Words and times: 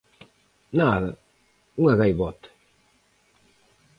"Nada, 0.81 1.11
unha 1.81 1.97
gaivota". 2.01 2.47